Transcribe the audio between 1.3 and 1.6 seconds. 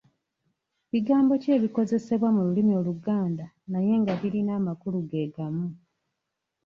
ki